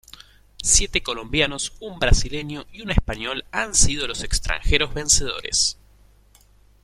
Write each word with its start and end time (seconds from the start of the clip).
Siete 0.63 1.03
colombianos, 1.03 1.73
un 1.79 1.99
brasileño 1.99 2.65
y 2.71 2.81
un 2.81 2.89
español 2.89 3.45
han 3.51 3.75
sido 3.75 4.07
los 4.07 4.23
extranjeros 4.23 4.95
vencedores. 4.95 5.77